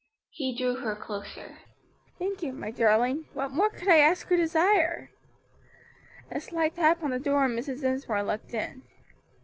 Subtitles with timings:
[0.31, 1.59] He drew her closer.
[2.17, 5.11] "Thank you, my darling; what more could I ask or desire?"
[6.31, 7.81] A slight tap on the door and Mrs.
[7.81, 8.81] Dinsmore looked in.